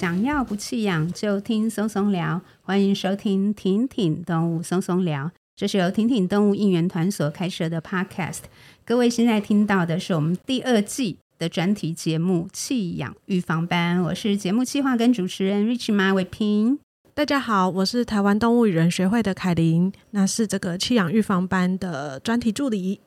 [0.00, 5.30] 想要不弃养就听松松聊，欢迎收听婷婷动物松松聊。
[5.54, 8.38] 这是由婷婷动物应援团所开设的 Podcast。
[8.82, 16.78] 各位现在听到的是我们第二季的专题节目《弃养预防班》，我是节目企划跟主持人 Rich 马伟平。
[17.12, 23.00] 大家好，我是台湾动物与人学会的凯琳，那是这个弃养预防班的专题助理。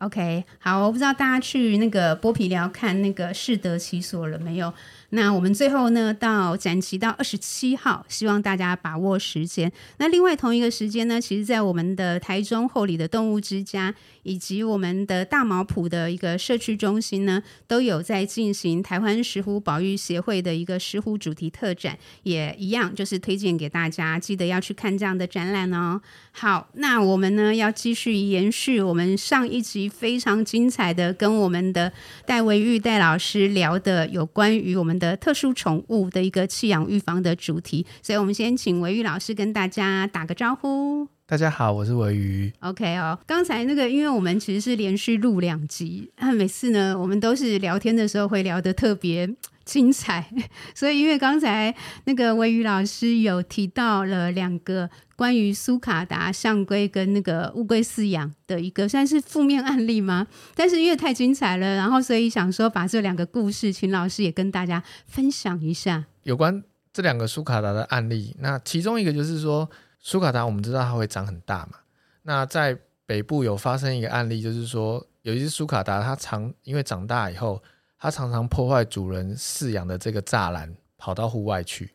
[0.00, 4.74] OK，好，我不知道大家去那个剥皮寮看那个适得其所了没有？
[5.14, 9.70] 那我们最后呢，到展期到二十七号，希望大家把握时间。
[9.98, 26.00] 那另外同一个时间呢，其实在我们的台中后里的动物之家，以及我们的大毛埔的一个社区中心呢，都有在进行台湾石虎保育协会的一个石虎主题特展，也一样就是推荐给大家，记得要去看这样的展览哦。
[26.32, 31.92] 好，那我们呢要继续延续我们上一集非常精彩的，跟我们的
[32.26, 35.00] 戴维玉戴老师聊的有关于我们。
[35.04, 41.06] 的特殊宠物的一个弃养预防的主题，所以我们先请维宇老师跟大家打个招呼。
[41.26, 42.50] 大家好，我是维宇。
[42.60, 49.28] OK 哦，刚才那个，因为我们其实是连续录两集，那每次呢，我们都是聊天的时候会聊得特别
[49.64, 50.26] 精彩，
[50.74, 51.74] 所以因为刚才
[52.04, 54.88] 那个维宇老师有提到了两个。
[55.16, 60.26] 关于苏卡达象龟跟那个乌龟饲养的一个算是负面案例吗？
[60.54, 66.04] 但是因为太精彩了，然后所以想说把这两个故事，请老师也跟大家分享一下。
[66.24, 66.62] 有关
[66.92, 71.78] 这两个苏卡达的案例，那其中一个就是说，苏卡达我们知道它会长很大嘛。
[72.22, 77.62] 那在北部有发生一个案例，就是说有一只苏卡达，它常因为长大以后，
[77.98, 81.90] 它常常破坏主人饲养的这个栅栏，跑到户外去。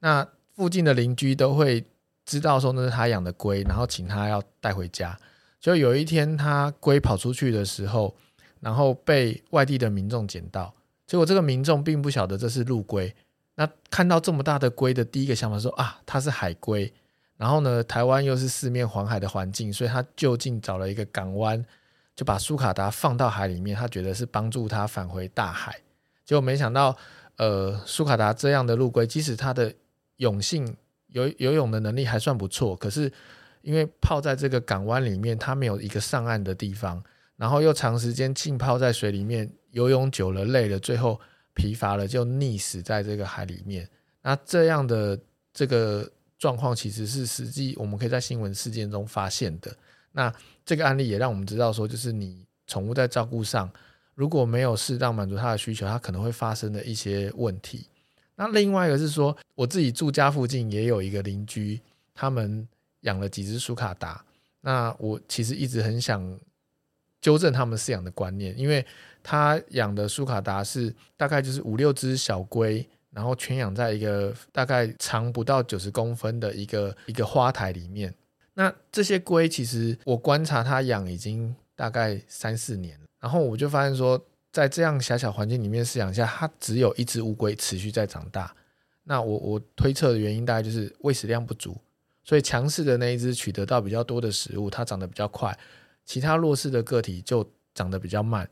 [0.00, 1.84] 那附近的邻居都会。
[2.24, 5.18] 知道说那是他养的龟，然后请他要带回家。
[5.60, 8.16] 就有一天他龟跑出去的时候，
[8.60, 10.74] 然后被外地的民众捡到。
[11.06, 13.14] 结果这个民众并不晓得这是陆龟。
[13.54, 16.92] 那看到这么大的龟的第一个想法说啊，它是海龟。
[17.36, 21.64] 然后呢，台湾又是四面环海的环境，所以他就近找了一个港湾，
[22.14, 23.76] 就把苏卡达放到海里面。
[23.76, 25.76] 他觉得是帮助他返回大海。
[26.24, 26.96] 结果没想到，
[27.36, 29.74] 呃，苏卡达这样的陆龟，即使它的
[30.16, 30.76] 泳性。
[31.12, 33.10] 游游泳的能力还算不错，可是
[33.62, 37.02] 因为泡在这个港湾里面，它没有一个上岸的地方，
[37.36, 41.20] 然后又长时间浸泡在水里面，游泳久了累了，最后
[41.54, 43.88] 疲乏了就溺死在这个海里面。
[44.22, 45.18] 那这样的
[45.52, 49.74] 这个状况其实是实际我们可以在新闻事件中发现的。
[50.12, 50.32] 那
[50.64, 53.70] 这个案例也让我们知道说，就是你宠物在照顾上
[54.14, 57.86] 如果没有适当满足它的需求，它可能会发生的一些问题。
[58.42, 61.80] 那另外一个是说，我自己住家附近也有一个邻居，
[62.12, 62.66] 他们
[63.02, 64.24] 养了几只苏卡达。
[64.62, 66.40] 那我其实一直很想
[67.20, 68.84] 纠正他们饲养的观念，因为
[69.22, 78.12] 他养的苏卡达是大概就是五六只小龟，然后圈养在一个大概长不到九十公分的一个一个花台里面。
[78.54, 84.20] 那这些龟其实我观察他养已经大概三四年了，然后我就发现说。
[84.52, 88.54] 在这样狭小环境里面饲养下，它只有一只乌龟持续在长大。
[89.04, 91.76] 那我我推测的原因大概就是喂食量不足，
[92.22, 95.50] 所以强势的那一只取得到比较多的食物，它长得比较快；
[96.04, 98.48] 其他弱势的个体就长得比较慢。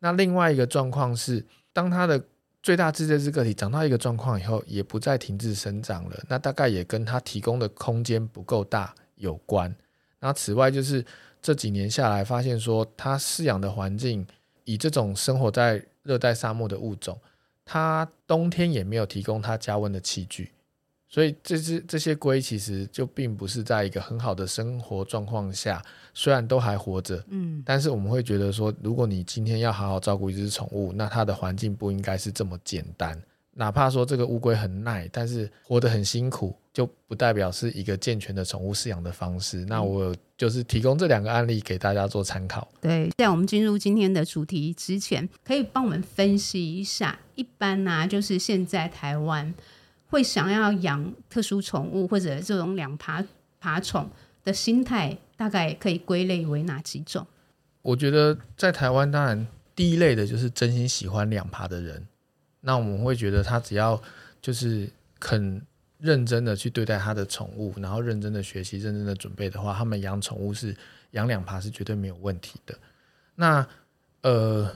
[0.00, 2.22] 那另外一个状况是，当它的
[2.60, 6.24] 最大只这只个体长到一个状况以后，也不再停滞生长了。
[6.28, 9.74] 那大概也跟它提供的空间不够大有关。
[10.18, 11.04] 那此外就是
[11.40, 14.26] 这几年下来发现说，它饲养的环境。
[14.64, 17.18] 以这种生活在热带沙漠的物种，
[17.64, 20.50] 它冬天也没有提供它加温的器具，
[21.08, 25.82] 所以这只这些龟其实就并不是在一个很好的生活状况下，
[26.12, 33.20] 虽然都还活着，嗯，但是我们会觉得说，如果你今天要好好照顾一只宠物，那它的环境不应该是这么简单。
[33.52, 39.64] 哪怕说这个乌龟很耐，但是活得很辛苦，就不代表是一个健全的宠物饲养的方式。
[39.66, 42.68] 那我就是提供这两个案例给大家做参考。
[42.80, 49.54] 对，在我们进入今天的主题之前，可以帮我们分析一下，一般呢、啊，就是现在台湾
[50.08, 53.24] 会想要养特殊宠物或者这种两爬
[53.60, 54.10] 爬宠
[54.42, 57.24] 的心态，大概可以归类为哪几种？
[57.82, 59.46] 我觉得在台湾，当然
[59.76, 62.04] 第一类的就是真心喜欢两爬的人。
[62.62, 64.02] 那我们会觉得他只要
[64.42, 64.90] 就是
[65.20, 65.62] 肯
[66.04, 70.76] 认真的去对待他的宠物，然后认真的学习、认真的准备的话，他们养宠物是
[71.12, 72.74] 养两爬是绝对没有问题的。
[73.34, 73.66] 那
[74.20, 74.70] 呃，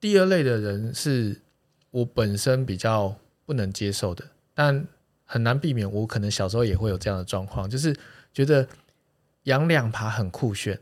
[0.00, 1.40] 第二类的人是
[1.92, 3.14] 我本身比较
[3.46, 4.84] 不能接受的，但
[5.24, 5.90] 很难避免。
[5.90, 7.96] 我可能小时候也会有这样的状况，就是
[8.32, 8.66] 觉得
[9.44, 10.78] 养两爬很酷炫，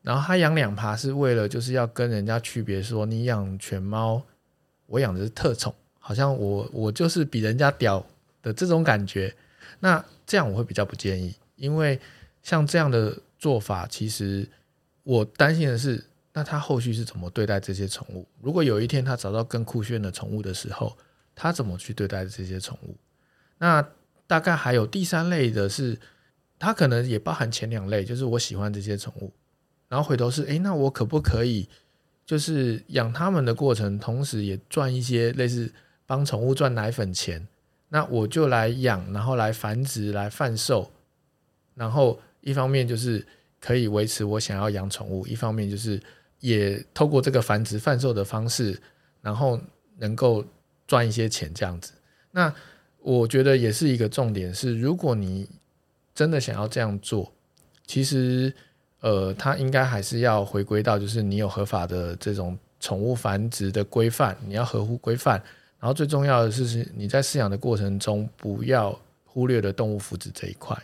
[0.00, 4.22] 然后他养两爬是为了就是要跟人家区别说，你养犬猫。
[4.88, 8.06] 我养的是特宠，好像我我就是比人家屌
[8.46, 9.34] 的这种感觉。
[9.80, 11.98] 那这样我会比较不建议，因为
[12.44, 14.48] 像这样的做法，其实
[15.02, 18.24] 我担心的是，那他后续是怎么对待这些宠物？
[18.40, 20.96] 如果有一天他找到更酷炫的宠物的时候，
[21.34, 22.96] 他怎么去对待这些宠物？
[23.58, 23.86] 那
[24.28, 25.98] 大概还有第三类的是，
[26.56, 29.32] 他可能也包含前两类，就是我喜欢这些宠物，
[29.88, 31.68] 然后回头是，诶，那我可不可以
[32.24, 35.72] 就是养他们的过程，同时也赚一些类似
[36.06, 37.46] 帮宠物赚奶粉钱？
[37.88, 40.90] 那我就来养，然后来繁殖，来贩售，
[41.74, 43.24] 然后一方面就是
[43.60, 46.02] 可以维持我想要养宠物，一方面就是
[46.40, 48.76] 也透过这个繁殖贩售的方式，
[49.22, 49.60] 然后
[49.98, 50.44] 能够
[50.86, 51.92] 赚一些钱这样子。
[52.32, 52.52] 那
[52.98, 55.48] 我觉得也是一个重点是，如果你
[56.12, 57.32] 真的想要这样做，
[57.86, 58.52] 其实
[59.00, 65.40] 呃，它应该还是要回归到就是你有合法的这种宠物繁殖的规范，你要合乎规范。
[65.78, 70.76] 然后最重要的是，是你在饲养的过程中不要忽略了动物福祉这一块。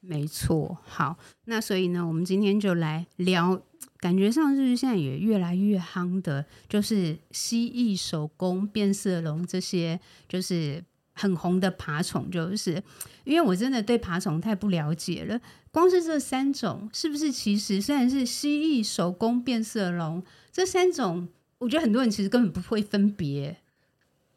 [0.00, 3.60] 没错，好，那所以呢，我们今天就来聊，
[3.98, 9.98] 感觉上是现在也越来越夯的，就是蜥蜴、守宫、变色龙这些，
[10.28, 10.82] 就是
[11.14, 12.30] 很红的爬虫。
[12.30, 12.80] 就是
[13.24, 15.38] 因为我真的对爬虫太不了解了，
[15.72, 20.22] 光是这三种，是不是其实虽然是蜥蜴、守宫、变色龙
[20.52, 21.28] 这三种，
[21.58, 23.56] 我觉得很多人其实根本不会分别。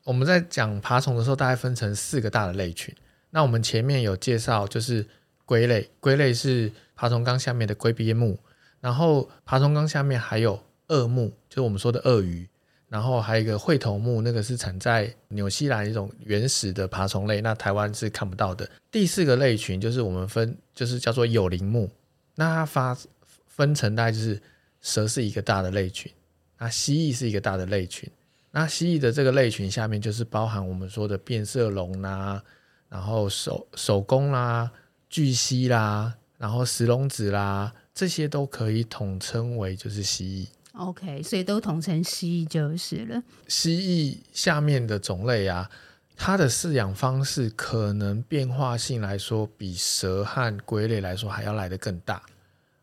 [0.03, 2.93] 我们在讲爬虫的时候，大概分成四个大的类群。
[3.29, 5.05] 那我们前面有介绍，就是
[5.45, 8.39] 龟类，龟类是爬虫纲下面的龟鳖目，
[8.79, 12.47] 然后爬虫纲下面还有鳄目，就是我们说的鳄鱼，
[12.89, 18.69] 然后还有一个喙头目，那个是产在纽西兰一种原始的爬虫类，那台湾是看不到的。
[18.89, 21.89] 第四个类群就是我们分，就是叫做有鳞目，
[22.35, 22.97] 那它发
[23.45, 24.41] 分成大概就是
[24.81, 26.11] 蛇是一个大的类群，
[26.57, 28.09] 那蜥蜴是一个大的类群。
[28.51, 32.43] 那蜥蜴的这个类群下面就是包含我们说的变色龙啦，
[32.89, 34.69] 然后守守宫啦、
[35.09, 40.47] 巨蜥啦，然后石龙子啦，这些都可以统称为就是蜥蜴。
[40.77, 43.21] OK，所以都统称蜥蜴就是了。
[43.47, 45.69] 蜥蜴下面的种类啊，
[46.15, 52.21] 它的饲养方式可能变化性来说，比蛇和龟类来说还要来得更大。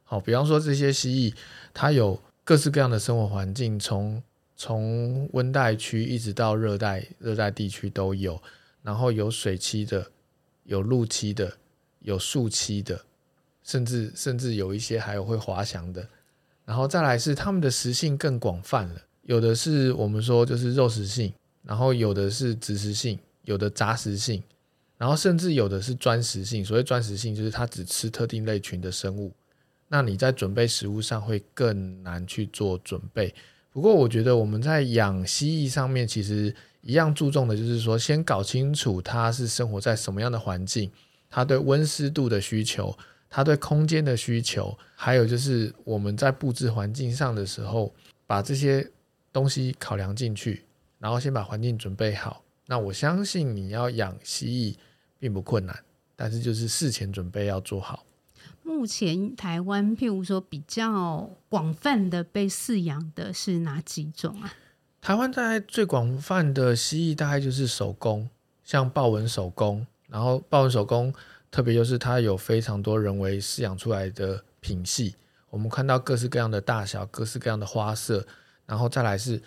[0.05, 1.35] 好，比方说这些蜥蜴，
[1.75, 4.23] 它有各式各样的生活环境，从
[4.61, 8.43] 从温带区一直到热带，热带地区都有，
[8.83, 10.11] 然后有水栖的，
[10.65, 11.57] 有陆栖的，
[12.01, 13.01] 有树栖的，
[13.63, 16.09] 甚至甚至有一些还有会滑翔的，
[16.65, 21.33] 然后再来是它们的食性更广泛了，有的是我们说就是肉食性，
[21.63, 24.43] 然后有的是植食性，有的杂食性，
[24.97, 26.65] 然后甚至有的是专食性。
[26.65, 29.33] 所谓专食性，就是它只吃特定类群的生物，
[29.87, 33.33] 那你在准备食物上会更难去做准备。
[33.79, 40.91] 不过，我觉得我们在养蜥蜴上面，其实一样注重的就是说，先搞清楚它是生活在什么样的环境，
[41.31, 42.93] 它对温湿度的需求，
[43.31, 47.95] 它对空间的需求，还有就是我们在布置环境上的时候，
[48.27, 48.85] 把这些
[49.33, 50.65] 东西考量进去，
[50.99, 52.43] 然后先把环境准备好。
[52.67, 54.77] 那我相信你要养蜥蜴
[55.21, 55.79] 并不困难，
[56.17, 58.05] 但是就是事前准备要做好。
[58.69, 64.53] 目前台湾，譬如说比较广泛的被饲养的是哪几种啊？
[65.01, 68.29] 台湾在最广泛的蜥蜴大概就是守宫，
[68.63, 71.13] 像豹纹守宫，然后豹纹守宫
[71.51, 75.17] 特别就是它有非常多人为饲养出来的品系，
[75.49, 78.27] 我们看到各式各样的大小，各式各样的花色，
[78.67, 79.43] 然后再来是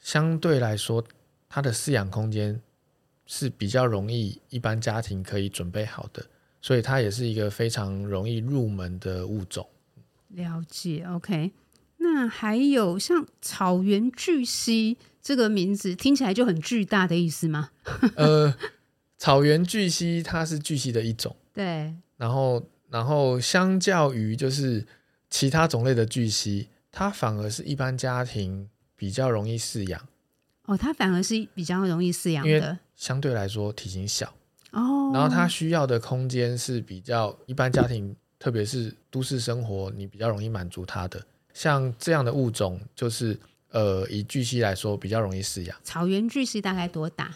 [0.00, 1.02] 相对来说
[1.48, 2.60] 它的饲养空间
[3.24, 6.26] 是比较容易一般家庭可以准备好的。
[6.64, 9.68] 所以它也是一个非常容易入门的物种。
[10.28, 11.50] 了解，OK。
[11.98, 17.68] 那还有像草原巨蜥这个名字听起来就很巨大的意思吗？
[18.16, 18.56] 呃，
[19.18, 21.36] 草原巨蜥它是巨蜥的一种。
[21.52, 21.94] 对。
[22.16, 24.86] 然后，然后相较于就是
[25.28, 30.08] 其他种类的巨蜥，它反而是一般家庭比较容易饲养。
[30.64, 34.34] 哦，它反而是比较容易饲养的，因为相对来说体型小。
[34.74, 41.24] 哦，然后它需要的空间是比较一般家庭，特别是都市生活，你比较容易满足它的。
[41.52, 43.38] 像这样的物种，就是
[43.70, 45.76] 呃，以巨蜥来说，比较容易饲养。
[45.84, 47.32] 草原巨蜥大概多大？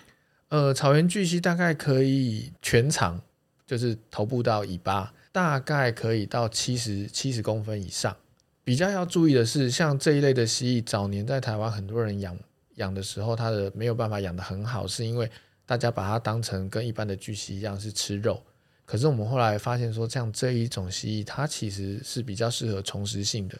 [0.48, 3.20] 呃，草原巨蜥大概可以全长，
[3.64, 8.16] 就是头部到尾巴，大概可以到七十七十公分以上。
[8.64, 12.36] 比较要注意的是，像这一类的蜥蜴，早年在台湾很多人养
[12.74, 15.30] 养的时候，它的没有办法养得很好，是因为。
[15.68, 18.42] 大家把它当成跟一般的巨蜥一样是吃肉，
[18.86, 23.58] 可是我们后来发现说，像这一种蜥蜴，它其实是比较适合虫食性的。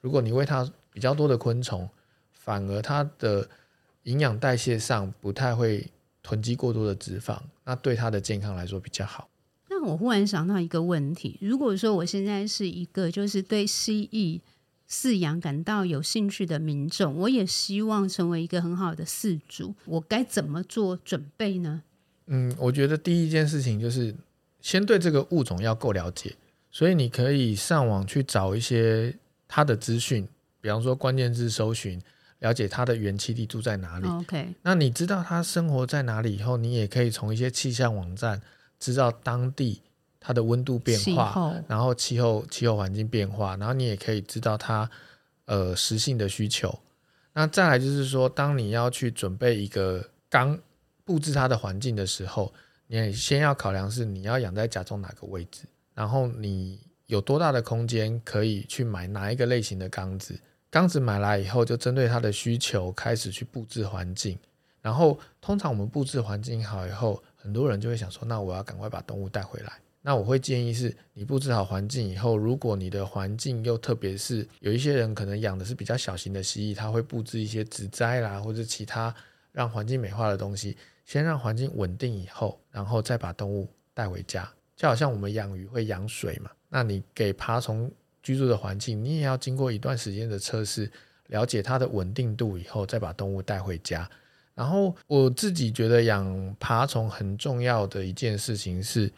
[0.00, 1.86] 如果你喂它比较多的昆虫，
[2.32, 3.46] 反而它的
[4.04, 5.86] 营养代谢上不太会
[6.22, 9.28] 囤积过多的脂肪，那对它的健康来说比较好。
[9.68, 14.40] 那我忽然想到一个问题：如果说我现在是一个就是对蜥蜴
[14.94, 21.82] 饲养感到有兴趣的民众，我也希望成为一个很好的饲主，我该怎么做准备呢？
[22.26, 24.14] 嗯，我觉得第一件事情就是
[24.60, 26.36] 先对这个物种要够了解，
[26.70, 29.12] 所以你可以上网去找一些
[29.48, 30.28] 它的资讯，
[30.60, 32.00] 比方说关键字搜寻。
[32.40, 38.42] 了解它的原栖地住在哪里？OK，那你知道它生活在哪里以后，你也可以从一些气象网站
[38.78, 39.80] 知道当地
[40.26, 44.90] 它的温度变化，然后气候气候环境变化，然后你也可以知道它
[45.44, 46.76] 呃食性的需求。
[47.34, 50.58] 那再来就是说，当你要去准备一个缸
[51.04, 52.50] 布置它的环境的时候，
[52.86, 60.40] 你也先要考量是你要养在家中哪个位置，然后你有多大的空间可以去买哪一个类型的缸子。
[60.70, 64.38] 缸子买来以后，就针对它的需求开始去布置环境。
[64.80, 69.72] 然后，通常我们布置环境好以后，很多人就会想说：“那我要赶快把动物带回来。”
[70.06, 79.14] 那我会建议是，你布置好环境以后，如果你的环境又特别是有一些人可能养的是比较小型的蜥蜴，他会布置一些植栽啦，或者其他
[79.50, 84.46] 让环境美化的东西，先让环境稳定以后，然后再把动物带回家。
[84.76, 87.90] 就好像我们养鱼会养水嘛，那你给爬虫。
[88.26, 90.90] 居住的环境，你也要经过一段时间的测试，
[91.26, 94.10] 了解它的稳定度以后，再把动物带回家。
[94.54, 99.12] 然后我自己觉得养爬虫很重要的一件事情是，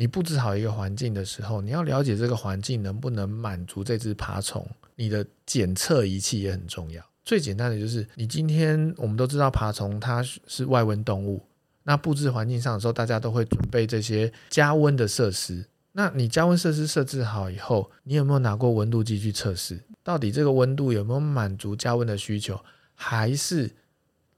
[0.00, 4.64] 你布置好一个环境的时候，你要了解这个环境能不能满足这只爬虫。
[4.94, 7.04] 你的检测仪器也很重要。
[7.24, 11.42] 最简单的就是，你今天我们都知道爬虫它是外温动物，
[11.82, 15.66] 那布置环境上的时候，大家都会准备这些加温的设施。
[15.90, 22.56] 那你加温设施设置好以后，你有没有拿过温度计去测试，到底这个温度有没有满足加温的需求，
[22.94, 23.68] 还是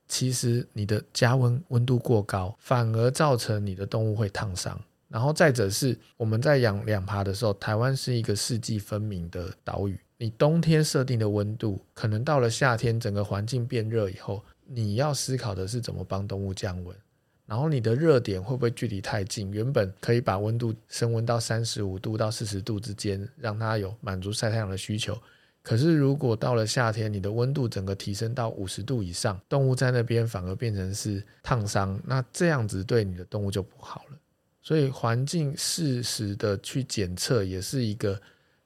[0.08, 4.80] 其实你的加温温度过高，反而造成你的动物会烫伤？
[5.10, 16.96] 然后再者是我们在养两爬的时候，台湾是一个四季分明的岛屿，你冬天设定的温度，可能到了夏天整个环境变热以后，你要思考的是怎么帮动物降温。
[17.44, 19.52] 然后你的热点会不会距离太近？
[19.52, 25.20] 原本可以把温度升温到三十五度到四十度之间，让它有满足晒太阳的需求。
[25.60, 34.16] 可是如果到了夏天，你的温度整个提升到五十度以上，动物在那边反而变成是烫伤，那这样子对你的动物就不好了。
[34.62, 38.20] 所以环境适时的去检测，也是一个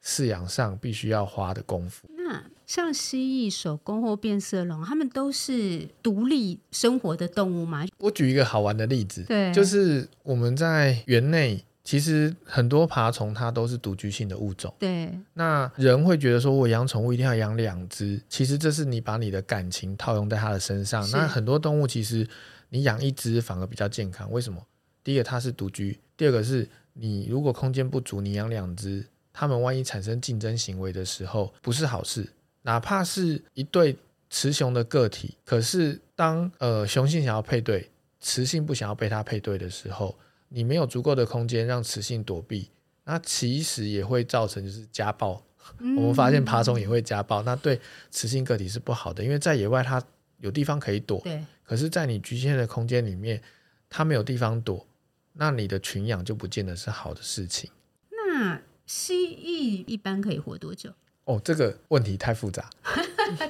[0.05, 2.09] 饲养上必须要花的功夫。
[2.17, 7.87] 那像蜥蜴、守宫或变色龙，它们都是独立生活的动物吗？
[7.99, 14.75] 我举一个好玩的例子，对，就是我们在园内，其实很多爬虫它都是独居性的物种。
[14.79, 21.09] 对，那人会觉得说，我养宠物一定要养两只，其实这是你把你的感情套用在它的身上。
[21.11, 22.27] 那很多动物其实
[22.71, 24.61] 你养一只反而比较健康，为什么？
[25.05, 32.27] 第一个它是独居，第二个是你如果空间不足，你养两只，它们万一产生竞争行为的时候，不是好事。
[32.63, 33.97] 哪怕是一对
[34.31, 40.19] 雌雄的个体，可是当呃雄性想要配对，雌性不想要被它配对的时候，
[40.49, 42.71] 你没有足够的空间让雌性躲避，
[43.05, 45.41] 那其实也会造成就是家暴。
[45.79, 47.81] 嗯、我们发现爬虫也会家暴，那对
[48.11, 50.03] 雌性个体是不好的，因为在野外它
[50.39, 51.43] 有地方可以躲，对。
[51.63, 53.41] 可是，在你局限的空间里面，
[53.89, 54.87] 它没有地方躲，
[55.35, 57.71] 那你的群养就不见得是好的事情。
[58.11, 60.91] 那蜥蜴一般可以活多久？
[61.25, 62.69] 哦，这个问题太复杂，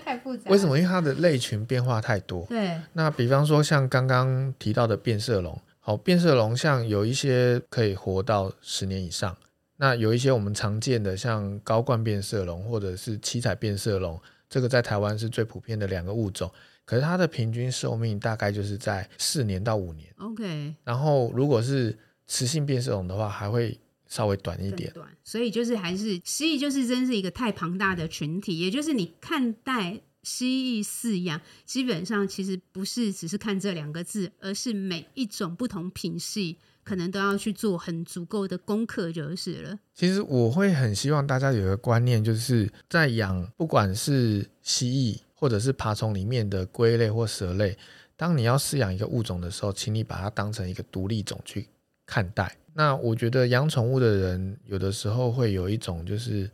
[0.05, 0.49] 太复杂。
[0.49, 0.79] 为什么？
[0.79, 2.47] 因为它的类群变化太多。
[2.47, 2.81] 对。
[2.93, 9.37] 那比方说，像刚刚提到的变色龙，好，变色龙像有一些可以活到十年以上，
[9.79, 16.49] 那有一些我们常见的，像高冠变色龙或者是七彩变色龙，这个在台湾是最普遍的两个物种。
[16.85, 20.13] 可是它的平均寿命大概就是在四年到五年。
[20.19, 20.75] OK。
[20.85, 23.79] 然后如果是雌性变色龙的话，还会。
[24.07, 28.61] 稍微短一点，短，所以就是还是蜥蜴，就是真是一个太庞大的群体。
[28.61, 39.77] 也就是你看待蜥蜴饲养，基本上其实不是只是看这两个字，而是每一种不同品系，可能都要去做很足够的功课就是了。
[39.95, 47.77] 其实我会很希望大家有一个观念，就是在养不管是蜥蜴或者是爬虫里面的龟类或蛇类，
[48.17, 51.69] 当你要饲养一个物种的时候，请你把它当成一个独立种去
[52.07, 52.57] 看待。
[52.73, 56.51] 那我觉得养宠物的人有的时候会有一种就是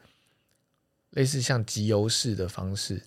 [1.11, 3.01] 类似像集邮式的方式。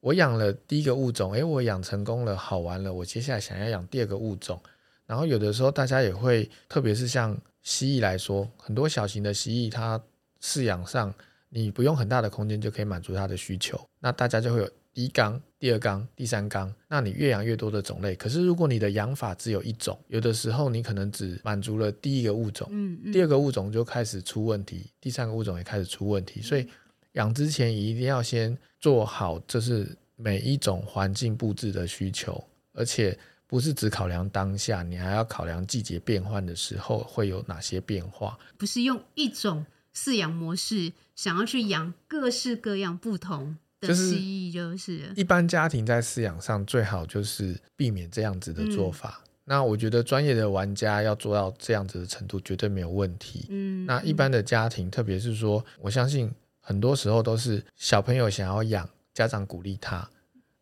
[0.00, 4.58] 我养了第一个物种，诶，我养成功了，好玩了，我接下来想要养第二个物种。
[5.04, 10.02] 然后有的时候大家也会，特别是像蜥蜴来说，很多小型的蜥蜴，它
[10.40, 11.12] 饲养上
[11.50, 13.78] 你不用很大的空间就可以满足它的需求。
[14.00, 18.14] 那大家就会有第一缸、第二缸、第三缸，那你越养越多的种类。
[18.14, 26.42] 可是如果你的养法只有一种，有的时候你可能只满足了第一个物种，嗯嗯，第二个物种就开始出问题，第三个物种也开始出问题。
[26.42, 26.68] 所以
[27.12, 32.42] 养之前一定要先做好，就是每一种环境布置的需求，
[32.74, 38.38] 而且不是只考量当下，你还要考量季节变换的时候会有哪些变化。
[38.58, 43.56] 不是用一种饲养模式想要去养各式各样不同。
[43.88, 49.20] 就是就是一般家庭在饲养上最好就是避免这样子的做法。
[49.24, 53.46] 嗯、那我觉得专业的玩家要做到这样子的程度，绝对没有问题。
[53.50, 60.08] 嗯，那一般的家庭，特别是说，我相信很多时候都是小朋友想要养，家长鼓励他。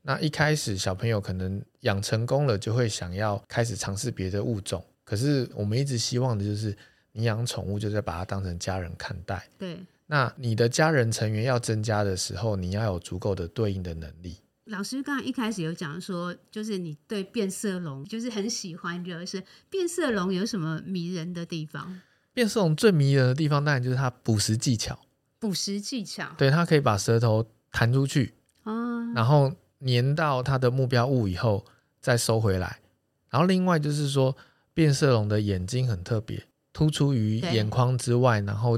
[0.03, 4.83] 那一开始小朋友可能养成功了，就会想要开始尝试别的物种。
[5.05, 6.75] 可是我们一直希望的就是，
[7.13, 9.47] 你养宠物就是把它当成家人看待。
[9.59, 9.77] 对。
[10.13, 14.39] 那你的家人成员要增加的时候，你要有足够的对应的能力。
[14.65, 22.01] 老师刚才一开始有讲说，就是你对变色龙就是很喜欢，就是变色龙有什么迷人的地方？
[22.33, 24.99] 变色龙最迷人的地方，当然就是它捕食技巧。
[25.39, 29.53] 捕食技巧，对，它可以把舌头弹出去，啊，然后
[29.87, 31.65] 粘到它的目标物以后
[32.01, 32.81] 再收回来。
[33.29, 34.37] 然后另外就是说，
[34.75, 38.77] 变色龙的眼睛很特别，突出于眼眶之外，然后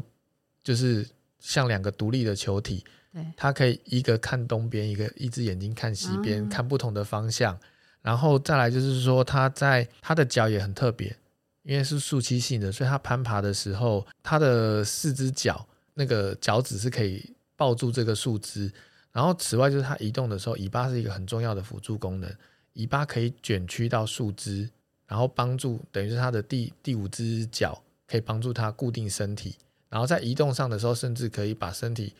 [0.62, 1.08] 就是。
[1.42, 7.58] 像两个独立的球体，对，它可以一个看东边，一个一只眼睛看西边，哦，看不同的方向。
[8.00, 11.14] 然后再来就是说，它在它的脚也很特别，
[11.64, 18.72] 因为是树栖性的，所以它攀爬的时候，它的四只脚那个脚趾是可以抱住这个树枝。
[19.12, 22.32] 然后此外就是它移动的时候，尾巴是一个很重要的辅助功能，
[22.74, 24.70] 尾巴可以卷曲到树枝，
[25.06, 29.56] 然后帮助等于是它的第第五只脚可以帮助它固定身体。
[29.92, 32.14] 然后在移动上的时候，甚至可以把身体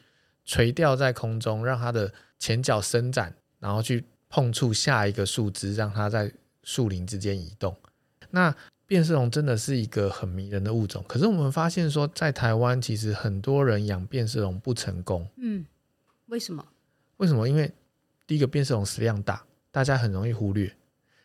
[0.45, 6.31] 垂吊在空中，让它的前脚伸展，然后去碰触下一个树枝，让它在
[6.65, 7.75] 树林之间移动。
[8.29, 8.55] 那
[8.87, 15.27] 变色龙真的是一个很迷人的物种，可是我们发现说，在台湾其实很多人养变色龙不成功。
[15.37, 15.65] 嗯，
[16.27, 16.63] 为什么？
[17.17, 17.49] 为什么？
[17.49, 17.73] 因为
[18.27, 20.71] 第一个变色龙食量大，大家很容易忽略。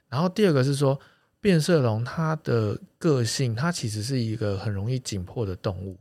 [0.08, 0.98] 然后第二个是说，
[1.42, 5.98] 变色龙它的个性，它其实是一个很容易紧迫的动物。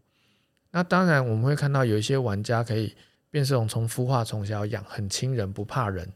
[0.76, 2.94] 那当然，我们会看到有一些玩家可以
[3.30, 6.06] 变色龙从孵化从小养，很亲人，不怕人，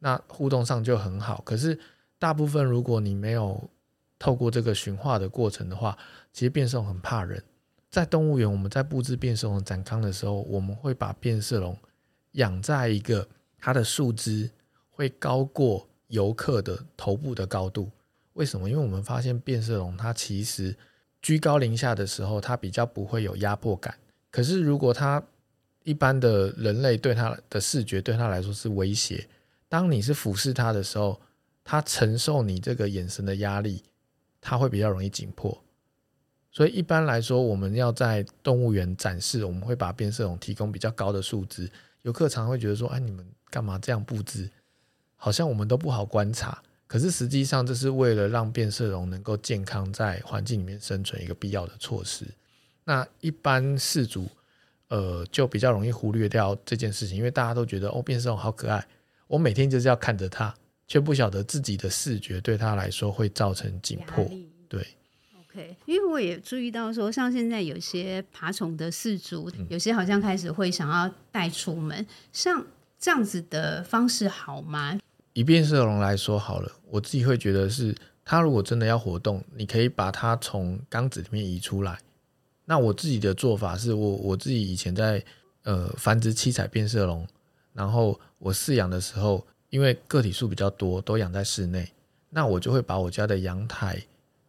[0.00, 1.40] 那互动上就很好。
[1.46, 1.80] 可是
[2.18, 3.70] 大部分，如果你没有
[4.18, 5.96] 透过这个驯化的过程的话，
[6.30, 7.42] 其实变色龙很怕人。
[7.88, 11.74] 在动物园，我们在布置变色龙展缸的时候，我们会把变色龙
[12.32, 13.26] 养在一个
[13.58, 14.50] 它的树枝
[14.90, 17.90] 会高过游客的头部的高度。
[18.34, 18.68] 为什么？
[18.68, 20.76] 因为我们发现变色龙它其实
[21.22, 23.94] 居高临下的时候，它比较不会有压迫感。
[24.32, 25.22] 可是，如果他
[25.84, 29.28] 一般的人类对他的视觉对他来说是威胁，
[29.68, 31.20] 当你是俯视他的时候，
[31.62, 33.82] 他承受你这个眼神的压力，
[34.40, 35.62] 他会比较容易紧迫。
[36.50, 41.70] 所以一般来说，我们要在动物园展示，我们会把变色龙提供比较高的树枝。
[42.02, 44.50] 游客常会觉得说：“哎，你们干嘛这样布置？
[45.16, 52.26] 好像我们都不好观察。”可是实际上，这是为了让变色龙能够健康在环境里面生存一个必要的措施。
[52.84, 54.28] 那一般饲主，
[54.88, 58.86] 呃，就比较容易忽略掉这件事情，因为大家都觉得哦，变色龙好可爱，
[59.28, 60.54] 我每天就是要看着它，
[60.86, 64.28] 却不晓得自己的视觉对它来说会造成紧迫。
[64.68, 64.86] 对
[65.40, 72.66] ，OK，因为我也注意到说，像现在有些爬虫的饲主，有些好像开始会想要带出门，嗯，像
[72.98, 74.98] 这样子的方式好吗？
[75.34, 81.98] 以变色龙来说好了，我自己会觉得是，它如果真的要活动，你可以把它从缸子里面移出来。
[82.64, 85.22] 那我自己的做法是我我自己以前在
[85.64, 87.26] 呃繁殖七彩变色龙，
[87.72, 91.92] 然后我饲养的时候，因为个体数比较多，都养在室内，
[92.30, 94.00] 那我就会把我家的阳台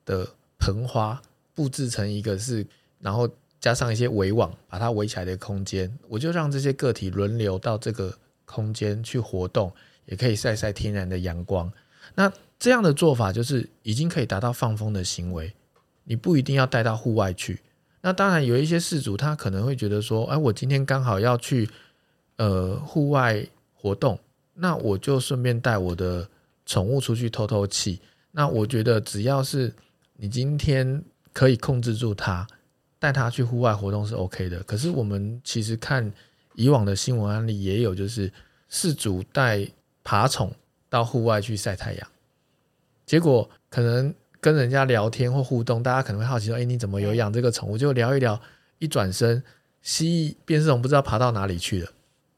[0.06, 0.28] 的
[0.60, 1.22] 盆花
[1.56, 2.66] 布置成一个是，
[3.00, 3.28] 然后
[3.60, 9.74] 加上一些围网，把它围起来的空间，我就让这些个体轮流到这个空间去活动，
[10.06, 11.72] 也可以晒晒天然的阳光。
[12.16, 15.54] 那这样的做法就是已经可以达到放风的行为，
[16.04, 17.62] 你不一定要带到户外去。
[18.06, 21.70] 那当然有一些事主，他可能会觉得说，哎，我今天刚好要去
[22.36, 24.20] 呃户外活动，
[24.54, 26.28] 那我就顺便带我的
[26.66, 28.02] 宠物出去透透气。
[28.32, 29.74] 那我觉得只要是
[30.18, 32.46] 你今天可以控制住它，
[33.00, 34.62] 带它去户外活动是 OK 的。
[34.64, 36.12] 可是我们其实看
[36.56, 38.30] 以往的新闻案例，也有就是
[38.68, 39.66] 事主带
[40.04, 40.54] 爬虫
[40.90, 42.08] 到户外去晒太阳，
[43.06, 44.14] 结果可能。
[44.44, 48.38] 跟人家聊天或互动，大家可能会好奇说：“哎，你怎么有养这个宠物？”就聊一聊，
[48.78, 49.42] 一转身，
[49.82, 51.90] 蜥蜴变色龙不知道爬到哪里去了，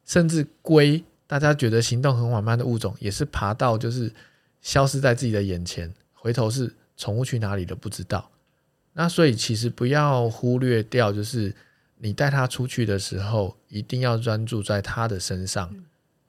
[0.06, 4.14] 甚至龟大家觉得行动很缓慢的物种，也是爬到就是
[4.62, 8.30] 消失在自己的眼前，回头是宠物去哪里了不知道。
[8.94, 11.56] 那所以其实不要忽略掉，就是
[11.98, 15.74] 你带它出去的时候，一定要专注在它的身上，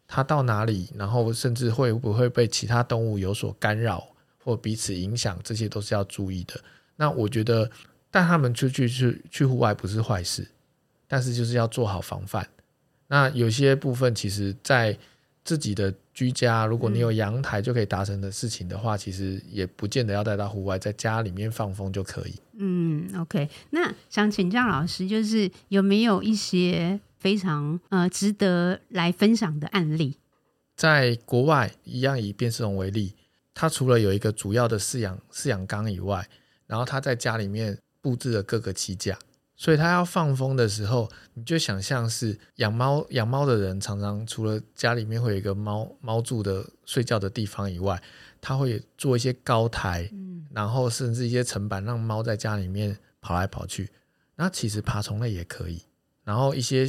[0.09, 4.09] 它到哪里，然后甚至会不会被其他动物有所干扰
[4.46, 6.54] 或彼此影响，这些都是要注意的。
[6.94, 7.68] 那我觉得
[8.12, 10.46] 带他们出去去去户外不是坏事，
[11.09, 12.48] 但是就是要做好防范。
[13.09, 14.96] 那有些部分，其实，在
[15.42, 22.35] 自己的居家，如果你有阳台就可以达成的事情的话，嗯、其实也不见得要带到户外，在家里面放风就可以。
[22.56, 23.48] 嗯，OK。
[23.70, 30.16] 那想请教老师，就是有没有一些非常呃值得来分享的案例？
[30.74, 33.14] 在国外，一样以变色龙为例，
[33.59, 36.29] 它除了有一个主要的饲养饲养缸以外，
[36.66, 39.19] 然后它在家里面布置了各个栖架。
[39.57, 48.03] 所以它要放风的时候，你就想象是养猫养猫的人，常常除了家里面会有一个猫猫住的睡觉的地方以外，
[48.42, 53.88] 它会做一些高台，嗯然后甚至一些层板，让猫在家里面跑来跑去。
[54.35, 55.81] 那其实爬虫类也可以，
[56.25, 56.87] 然后一些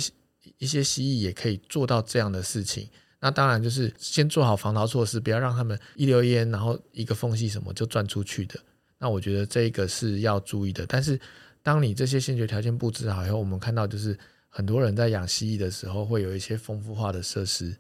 [0.58, 2.90] 一些蜥蜴也可以做到这样的事情。
[3.20, 8.60] 那当然就是先做好防逃措施，不要让他们一溜烟，然后一个缝隙什么就钻出去的。
[8.98, 11.20] 那我觉得这个是要注意的，但是。
[11.64, 17.76] 当你这些先决条件布置好以后，我们看到就是很多人在养蜥蜴的时候会有一些丰富化的设施，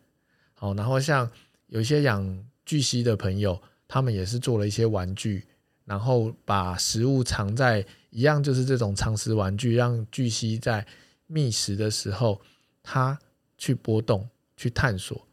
[0.56, 1.30] 好，然后像
[1.68, 5.46] 有一些养巨蜥的朋友，他们也是做了一些玩具，
[5.86, 10.86] 然后把食物藏在一样就是这种藏食玩具，让巨蜥在
[11.26, 12.42] 觅食的时候，
[12.84, 13.18] 它
[13.58, 15.26] 去波动、去探索，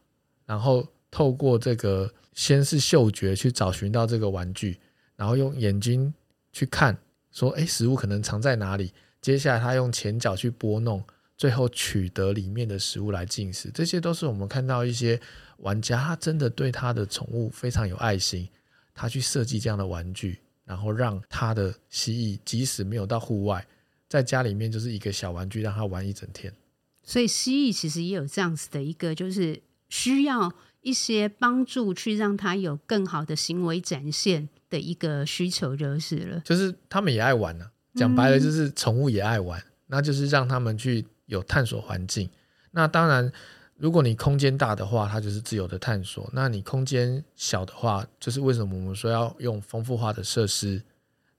[0.45, 4.79] 然后透过这个先是嗅觉去找寻到这个玩具，
[5.17, 6.13] 然后用眼睛
[6.53, 6.97] 去看。
[7.31, 8.93] 说，诶，食物可能藏在哪里？
[9.19, 11.03] 接下来他用前脚去拨弄，
[11.37, 13.69] 最后取得里面的食物来进食。
[13.73, 15.19] 这些都是我们看到一些
[15.57, 18.47] 玩家，他真的对他的宠物非常有爱心，
[18.93, 23.67] 他去设计这样的玩具，然后让他的蜥蜴即使没有到户外，
[24.07, 26.53] 在家里面就是一个小玩具，让他玩一整天。
[27.05, 34.49] 所以蜥蜴其实也有这样子的一个，就是需要一些帮助，去让它有更好的行为展现。
[34.67, 37.71] 的一个需求就是了，就是他们也爱玩呢、啊。
[37.93, 42.27] 讲白了，就是宠物也爱玩，嗯、那就是让他们去有探索环境。
[42.71, 43.31] 那当然，
[43.77, 50.81] 如果你空间大的话，它就是自由的探索；那你空间小的话，就是为什么我们说要用丰富化的设施？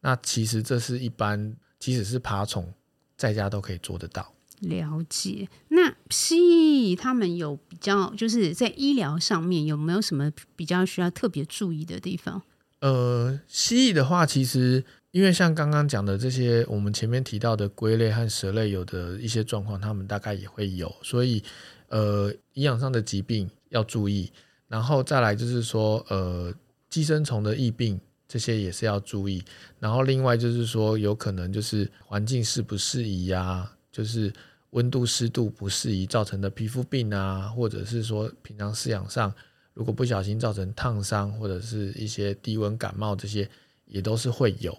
[0.00, 2.72] 那其实这是一般，即使是爬虫，
[3.16, 4.32] 在家都可以做得到。
[4.60, 5.48] 了解。
[5.68, 12.42] 那蜥蜴他们有比较，就是在医疗上面有没有什么比较需要特别注意的地方？
[12.80, 21.42] 呃，蜥蜴的话，其实因为像刚刚讲的这些，我们前面提到的龟类和蛇类有的一些状况，它们大概也会有，所以
[21.88, 24.30] 呃，营养上的疾病要注意，
[24.68, 26.52] 然后再来就是说，呃，
[26.90, 29.42] 寄生虫的疫病这些也是要注意，
[29.80, 34.30] 然后另外就是说，有可能就是环境适不适宜啊，就是
[34.72, 39.32] 温度湿度不适宜造成的皮肤病啊，或者是说平常饲养上。
[39.72, 43.48] 如果不小心造成烫伤或者是一些低温感冒，这些
[43.86, 44.76] 也都是会有。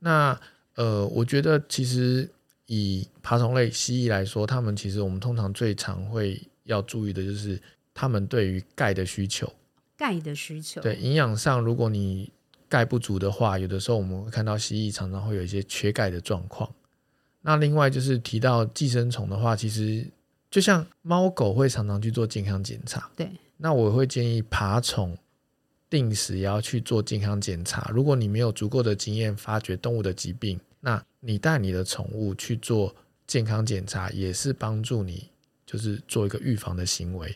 [0.00, 0.36] 那
[0.74, 2.28] 呃，我觉得其实
[2.66, 7.60] 以爬虫类蜥蜴来说，它们其实我们通常最常会要注意的就是
[7.94, 9.52] 它们对于钙的需求。
[9.96, 10.80] 钙的需求。
[10.80, 12.32] 对，营养上，如果你
[12.68, 16.68] 钙不足的话，有的时候我们会看到蜥蜴常常会有一些缺钙的状况。
[17.48, 20.04] 那另外就是提到寄生虫的话，其实
[20.50, 23.08] 就像猫狗会常常去做健康检查。
[23.14, 23.30] 对。
[23.56, 25.16] 那我会建议爬虫
[25.88, 27.88] 定时也要去做健康检查。
[27.94, 32.92] 如果你没有足够的经验发觉动物的疾病，那你带你的宠物去做
[33.28, 35.30] 健康检查，也是帮助你
[35.64, 37.32] 就是做一个预防的行为。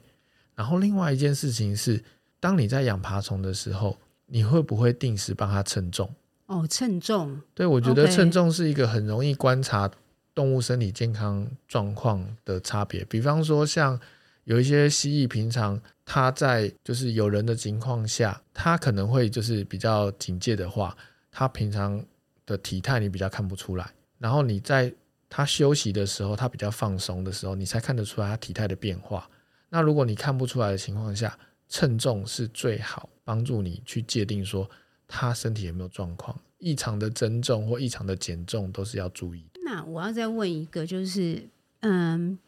[0.56, 2.02] 然后另外一件事情是，
[2.40, 3.96] 当你在养爬虫的时候，
[4.26, 6.12] 你会不会定时帮它称重？
[6.50, 7.40] 哦，称重。
[7.54, 9.90] 对，我觉得称重是一个很容易观察
[10.34, 13.04] 动物身体健康状况的差别。
[13.04, 13.98] 比方说，像
[14.44, 15.80] 有一些蜥蜴平常。
[16.12, 20.96] 它在就是有人的情况下，它可能会就是比较警戒的话，
[21.30, 22.04] 它平常
[22.44, 23.88] 的体态你比较看不出来。
[24.18, 24.92] 然后你在
[25.28, 29.30] 它休息的时候，它比较放松的时候，你才看得出来它体态的变化。
[29.68, 34.68] 那如果你看不出来的情况下，称重是最好帮助你去界定说
[35.10, 36.38] 它身体有没有状况。
[36.58, 39.60] 异常的增重或异常的减重都是要注意的。
[39.64, 41.48] 那我要再问一个，就是
[41.80, 42.38] 嗯。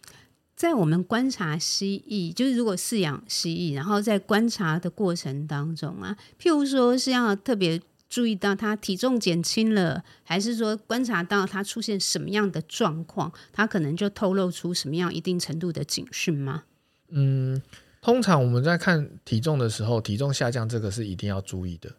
[0.54, 16.62] 在我们观察蜥蜴，就是如果饲养蜥蜴，然后在观察的过程当中啊，譬如说是要特别注意到它体重减轻了，还是说观察到它出现什么样的状况，它可能就透露出什么样一定程度的警讯吗？
[17.08, 17.60] 嗯，
[18.00, 21.90] 通常我们在看体重的时候，体重下降这个是一定要注意的。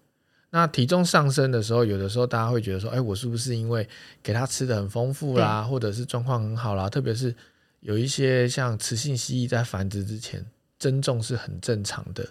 [0.55, 3.89] 那体重上升的时候，有的时候大家会觉得说，哎，我是不是因为
[4.21, 6.87] 给他吃的很丰富啦，或者是状况很好啦？
[6.87, 7.33] 特别是
[7.79, 10.45] 有一些像雌性蜥蜴在繁殖之前
[10.77, 12.23] 增重是很正常的。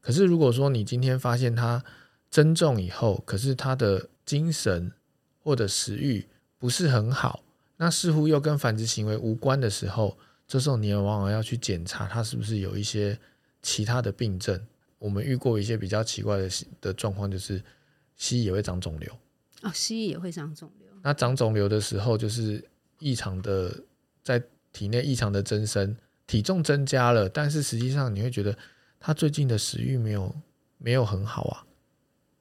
[0.00, 1.84] 可是如果说你今天发现它
[2.28, 4.90] 增重以后，可是它的精神
[5.44, 6.26] 或者食欲
[6.58, 7.44] 不是很好，
[7.76, 13.16] 那似乎又跟繁殖行为无关的时候，这时候你也往往要去检查它是不是有一些
[13.62, 14.60] 其他的病症。
[14.98, 16.48] 我们遇过一些比较奇怪的
[16.80, 17.62] 的状况，就是
[18.16, 19.12] 蜥蜴也会长肿瘤。
[19.62, 20.88] 哦，蜥蜴也会长肿瘤。
[21.02, 22.62] 那长肿瘤的时候，就是
[22.98, 23.74] 异常的
[24.22, 28.56] 在体内异常的增生，体重增加了，但是实际上你会觉得
[28.98, 30.34] 它最近的食欲没有
[30.78, 31.66] 没有很好啊。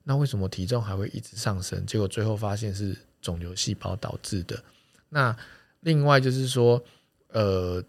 [0.04, 1.86] 那为什么体重还会一直上升？
[1.86, 4.64] 结果最后发现是肿瘤细胞导致的。
[5.10, 5.36] 那
[5.82, 6.84] 另外就是说，
[7.30, 7.84] 呃。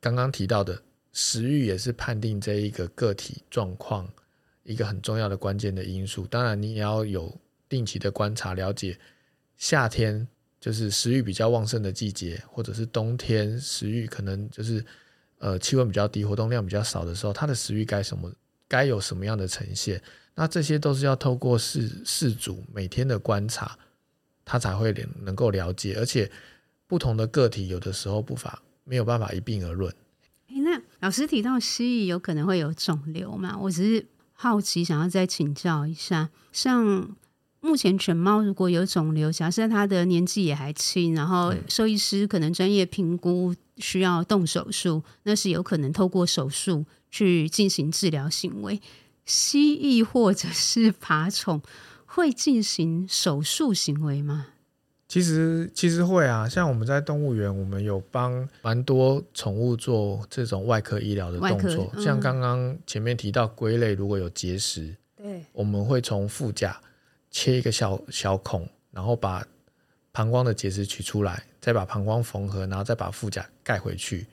[0.00, 0.80] 刚刚提到的
[1.20, 4.08] 食欲也是判定这一个个体状况
[4.62, 6.24] 一个很重要的关键的因素。
[6.28, 7.36] 当然，你也要有
[7.68, 8.96] 定期的观察，了解
[9.56, 10.24] 夏天
[10.60, 14.84] 就是食欲比较旺盛的季节，或者是冬天食欲可能就是
[15.38, 18.32] 呃气温比较低、活动量比较少的时候，它的食欲该什么
[18.68, 20.00] 该有什么样的呈现？
[20.36, 23.76] 那这些都是要透过饲饲主每天的观察，
[24.44, 25.96] 他才会能够了解。
[25.98, 26.30] 而且
[26.86, 28.62] 不同的个体有的时候不乏。
[28.84, 29.94] 没有办法一并而论。
[31.00, 33.56] 老师提到蜥蜴有可能会有肿瘤嘛？
[33.58, 36.28] 我只是好奇，想要再请教一下。
[36.52, 37.08] 像
[37.60, 48.80] 目前犬猫如果有肿瘤，假设它的年纪也还轻，然后兽医师可能专业评估需要动手术，那是有可能透过手术去进行治疗行为。
[49.24, 51.60] 蜥蜴或者是爬虫
[52.06, 54.46] 会进行手术行为吗？
[55.08, 61.90] 其实其实会啊，像我们在动物园，我们有帮蛮多宠物做这种外科医疗的动作。
[61.94, 66.78] 嗯、像刚刚前面提到龟类，如果有结石，对，我们会从腹甲
[67.30, 69.42] 切一个小小孔，然后把
[70.12, 74.26] 膀胱的结石取出来，再把膀胱缝合，然后再把腹甲盖回去，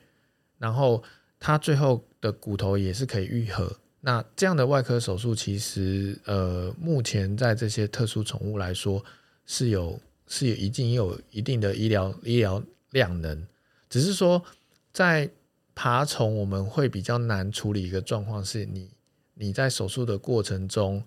[0.58, 1.02] 然后
[1.40, 3.74] 它最后的骨头也是可以愈合。
[4.02, 9.02] 那这样的外科手术，其实呃，目前在这些特殊宠物来说
[9.46, 9.98] 是有。
[10.26, 13.46] 是有已经有一定的医疗医疗量能，
[13.88, 14.42] 只是说
[14.92, 15.30] 在
[15.74, 18.90] 爬虫我们会比较难处理一个状况，是你
[19.34, 21.04] 你在手术的过程中，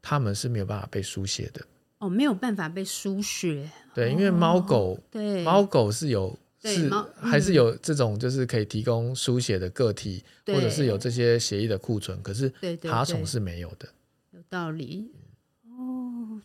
[0.00, 1.66] 他们是没有办法被输血的。
[1.98, 3.70] 哦，没有办法被输血。
[3.94, 12.48] 对，因为猫狗对猫狗是有是还是有这种就是可以提供输血的个体，或者是有这些血液的库存，可是
[12.82, 13.88] 爬虫是没有的。
[14.32, 15.10] 有道理。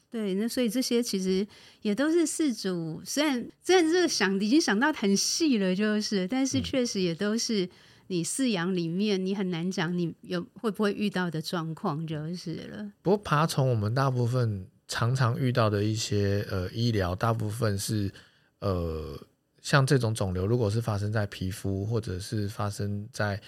[0.10, 1.48] 对，那所以这些其实
[1.82, 7.67] 也都是饲主，虽然虽然这个想已经想到很细了，就是，但是确实也都是
[8.08, 12.91] 你饲养里面你很难讲你有会不会遇到的状况，就是了。
[13.02, 18.12] 不过爬虫我们大部分常常遇到的一些呃医疗，大部分是
[18.60, 19.17] 呃
[19.62, 23.39] 像这种肿瘤，如果是发生在皮肤或者是发生在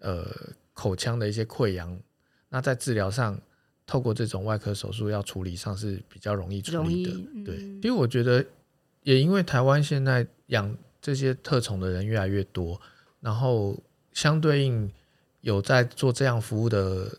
[0.00, 0.26] 呃
[0.74, 1.98] 口腔的一些溃疡，
[2.50, 3.40] 那在治疗上。
[3.90, 7.56] 透过这种外科手术要处理上是比较容易处理的，嗯、对。
[7.56, 8.44] 因为我觉得，
[9.02, 10.72] 也因为台湾现在养
[11.02, 12.80] 这些特宠的人越来越多，
[13.18, 13.76] 然后
[14.12, 14.88] 相对应
[15.40, 17.18] 有在做这样服务的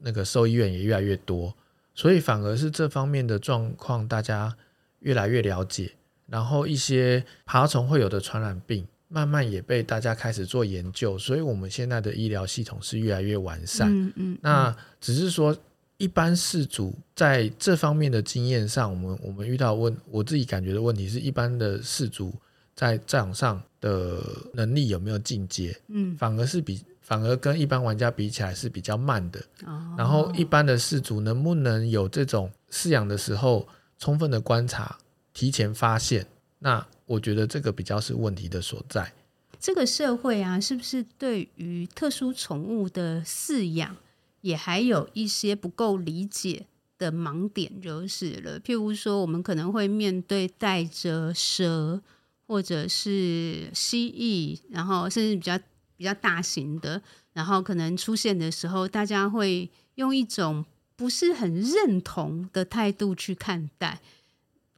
[0.00, 1.54] 那个兽医院也越来越多，
[1.94, 4.54] 所以反而是这方面的状况大家
[4.98, 5.92] 越来越了解，
[6.26, 13.88] 然后一些爬虫会有的传染病慢慢也被大家开始做研究，所以我们现在的医疗系统是越来越完善。
[13.90, 15.56] 嗯嗯嗯，那只是说。
[15.98, 22.34] 一般饲主在这方面的经验上，我们我们遇到问我自己感觉的问题是一般的饲主
[22.74, 24.20] 在战场上的
[24.54, 25.78] 能力有没有进阶？
[25.88, 29.40] 嗯，反而是比反而跟一般玩家比起来是比较慢的。
[29.64, 34.98] 哦，然后一般的饲主能不能有这种饲养的时候充分的观察，
[35.32, 36.26] 提前发现？
[36.58, 39.12] 那我觉得这个比较是问题的所在。
[39.60, 43.96] 这个社会啊，是不是对于特殊宠物的饲养？
[44.42, 46.66] 也还有一些不够理解
[46.98, 48.60] 的盲点，就是了。
[48.60, 52.00] 譬如说，我们可能会面对带着蛇
[52.46, 55.58] 或者是蜥蜴，然后甚至比较
[55.96, 57.02] 比较大型的，
[57.32, 64.00] 然后可能出现的时候，大家会用一种不是很认同的态度去看待。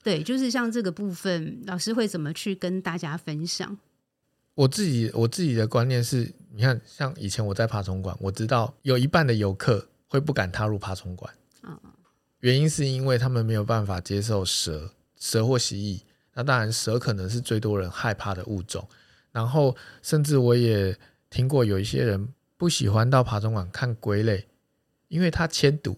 [0.03, 3.79] 对，就是像这个部分，老师会怎么去跟大家分享？
[4.55, 11.79] 我自己我自己的观念是，你看，像以前我在爬虫馆，我知道有一半的游客会不敢踏入爬虫馆，嗯
[12.41, 16.03] 原因是因为他们没有办法接受蛇、蛇或蜥蜴。
[16.35, 18.87] 那当然，蛇可能是最多人害怕的物种。
[19.33, 20.97] 然后，甚至我也
[21.31, 24.47] 听过有一些人不喜欢到爬虫馆看龟类，
[25.09, 25.97] 因为他迁赌，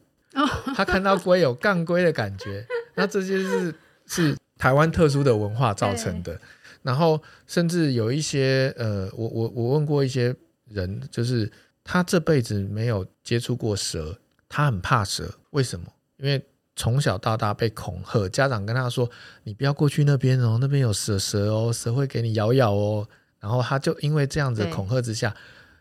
[0.75, 2.67] 他看到龟有 杠龟的感觉。
[2.95, 3.75] 那这些是
[4.07, 6.41] 是台湾特殊的文化造成的。
[6.87, 10.33] 然后甚至有一些呃，我我我问过一些
[10.69, 11.51] 人，就是
[11.83, 14.17] 他这辈子没有接触过蛇，
[14.49, 15.29] 他很怕蛇。
[15.51, 15.87] 为什么？
[16.19, 16.41] 因为
[16.77, 19.11] 从小到大被恐吓，家长跟他说
[19.43, 23.09] ：“你不要过去那边哦，那边有蛇蛇哦，蛇会给你咬咬哦。”
[23.41, 25.35] 然后他就因为这样子的恐吓之下，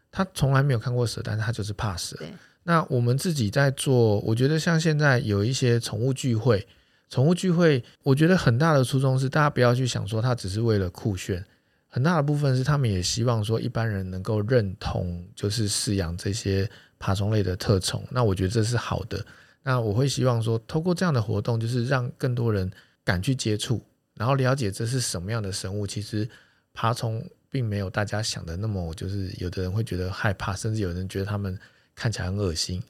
[0.10, 2.18] 他从来没有看过蛇，但是他就是怕蛇。
[2.64, 6.68] 那我们自己在做，我觉得像现在有一些宠物聚会。
[7.08, 11.46] 宠物聚会，我觉得很大的初衷是大家不要去想说它只是为了酷炫，
[11.88, 18.04] 很大的部分是他们也希望说一般人能够认同，就是饲养这些爬虫类的特宠。
[18.10, 19.24] 那我觉得这是好的。
[19.64, 22.70] 那我会希望说，透过这样的活动，就是让更多人
[23.04, 23.82] 敢去接触，
[24.16, 25.86] 然后了解这是什么样的生物。
[25.86, 26.28] 其实
[26.74, 31.58] 爬虫并没有大家想的那么，就是有的人会觉得害怕，甚至有人觉得他们
[31.94, 32.82] 看起来很恶心。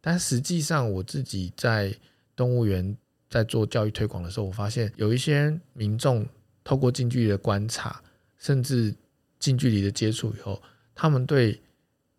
[0.00, 1.94] 但实际上，我自己在
[2.34, 2.96] 动物园。
[3.30, 6.26] 在做教育推广的时候，我发现有一些民众
[6.64, 8.02] 透过近距离的观察，
[8.36, 8.92] 甚至
[9.38, 10.60] 近距离的接触以后，
[10.94, 11.60] 他们对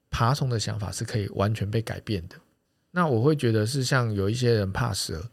[0.09, 2.37] 爬虫的想法是可以完全被改变的。
[2.91, 5.29] 那我会觉得是像有一些人怕蛇，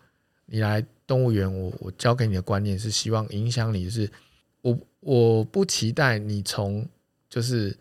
[0.46, 4.10] 你来动物园，我我教给你的观念是希望影响你，是
[4.62, 6.84] 我我不期待你从
[7.30, 7.76] 就是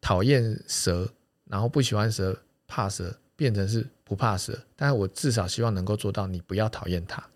[0.00, 1.10] 讨厌蛇，
[1.46, 7.26] 然后不喜欢蛇、怕蛇，变成是不怕蛇，但是我至少希望能够做到你不要讨厌它。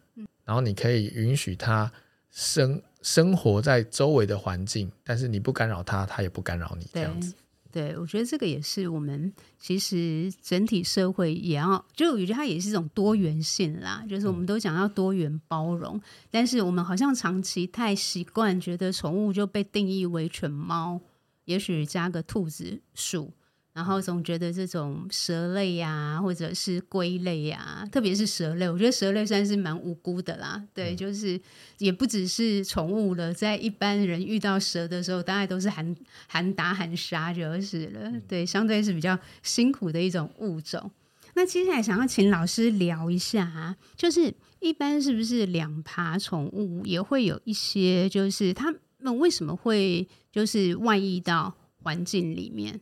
[0.45, 1.91] 然后你可以允许它
[2.31, 7.35] 生生活在周围的环境，但是你不干扰它，它也不干扰你，这样子。
[7.71, 14.05] 对，我觉得这个也是我们其实整体社会也要，就我觉得它也是一种多元性啦。
[14.07, 15.99] 就是我们都讲要多元包容，
[16.31, 21.01] 但是我们好像长期太习惯，觉得宠物就被定义为犬猫，
[21.47, 23.33] 也许加个兔子、鼠。
[23.73, 30.63] 然后总觉得这种蛇类呀、啊，或者是龟类呀、啊，特别是蛇类，我觉得蛇类算是蛮无辜的啦。
[30.75, 31.41] 对，就是
[31.79, 38.13] 也不只是宠物了，在一般人遇到蛇的时候，大概都是喊喊打喊杀就死了。
[38.29, 40.91] 对，相对是比较辛苦的一种物种。
[41.35, 52.79] 那接下来想要请老师聊一下啊，就是一般是不是两爬宠物也会有一些，就是它们为什么会就是外溢到环境里面？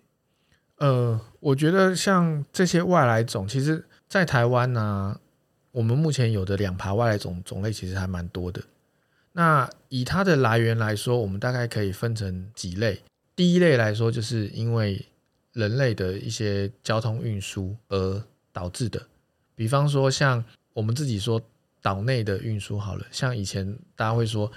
[0.81, 5.21] 呃，我觉得像这些外来种，其实，在台湾呢、
[5.73, 8.63] 我们目前有的两排外来种种类其实还蛮多的。
[9.33, 13.03] 那以它的来源来说，我们大概可以分成几类。
[13.37, 15.07] 第一类来说，就是因为
[15.53, 19.07] 人类的一些交通运输而导致的，
[19.55, 21.41] 比方说像我们自己说
[21.83, 24.51] 岛内的运输好了，像以前大家会说。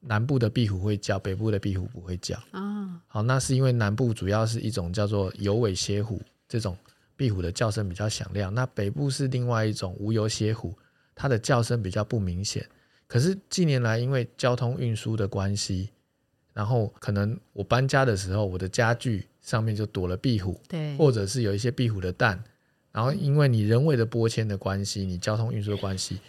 [0.00, 2.38] 南部的壁虎会叫，北部的壁虎不会叫。
[2.52, 6.76] 啊，好，那是因为南部主要是一种叫做有尾蝎虎，这种
[7.16, 8.54] 壁虎的叫声比较响亮。
[8.54, 10.72] 那北部是另外一种无油蝎虎，
[11.14, 12.64] 它的叫声比较不明显。
[13.06, 15.90] 可是近年来因为交通运输的关系，
[16.52, 22.42] 然后可能我搬家的时候，我的家具上面就躲了壁虎，对，或者是有一些壁虎的蛋。
[22.92, 26.20] 然后因为你人为的搬迁的关系，你交通运输的关系，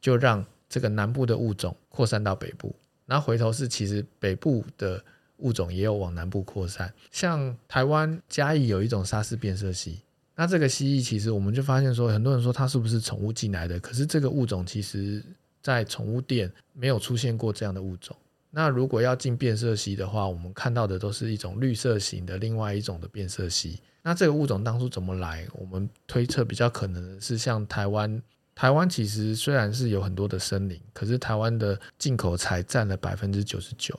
[0.00, 2.74] 就让这个南部的物种扩散到北部。
[3.06, 5.02] 那回头是，其实北部的
[5.38, 10.00] 物种也有往南部扩散，像台湾嘉义有一种沙氏变色蜥，
[10.34, 15.22] 那这个蜥蜴其实我们就发现说，很多人说它是不是宠物进来的，可是这个物种其实
[15.60, 18.16] 在宠物店没有出现过这样的物种。
[18.50, 23.80] 那如果要进变色蜥的话，我们看到的都是一种绿色型的另外一种的变色蜥。
[24.02, 25.46] 那这个物种当初怎么来？
[25.52, 28.22] 我们推测比较可能是像台湾。
[28.54, 33.98] 台湾其实虽然是有很多的森林，可是台湾的进口才占了百分之九十九。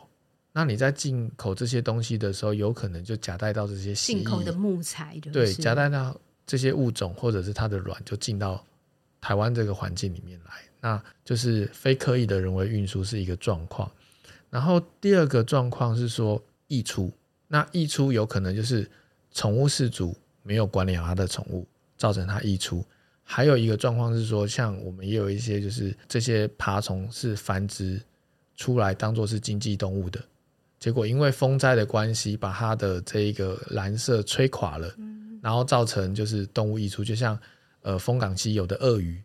[0.54, 8.64] 那你在进口这些东西的时候，有可能就夹带到这些进口的木材，对，夹带到这些物种或者是它的卵，就进到
[9.20, 13.92] 台湾这个环境里面来，那就是非刻意的人为运输是一个状况。
[14.50, 17.12] 然后第二个状况是说溢出，
[17.50, 18.90] 那溢出有可能就是
[19.34, 21.68] 宠物饲主没有管理好他的宠物，
[21.98, 22.86] 造成它溢出。
[23.28, 28.00] 还有一个状况是说，像我们也有一些，就是这些爬虫是繁殖
[28.56, 30.24] 出来当做是经济动物的，
[30.80, 34.96] 结果因为风灾的关系，把它的这一个蓝色吹垮了，
[35.42, 37.38] 然后造成就是动物溢出，就像
[37.82, 39.20] 呃风港溪有的鳄鱼，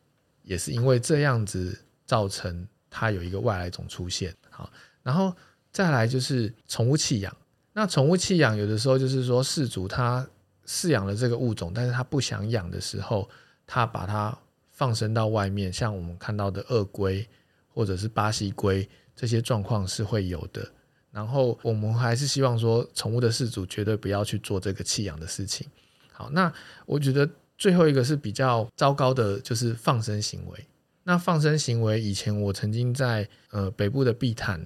[0.45, 4.35] 也是因为这样子造成它有一个外来种出现。
[4.49, 4.73] 好，
[5.03, 5.31] 然后
[5.71, 7.37] 再来就是宠物弃养，
[7.75, 10.27] 那宠物弃养有的时候就是说饲主他
[10.67, 13.29] 饲养了这个物种，但是他不想养的时候。
[13.73, 14.37] 他把它
[14.73, 17.25] 放生到外面，像我们看到的鳄龟
[17.73, 20.69] 或者是巴西龟，这些状况是会有的。
[21.13, 25.69] 然后我们还是希望说，宠物的饲主绝对不要去做这个弃养的事情。
[26.11, 26.53] 好，那
[26.85, 30.67] 我觉得最后一个是比较糟糕的，就是放生行为。
[31.05, 34.61] 那放生行为，以前我曾经在呃北部的碧潭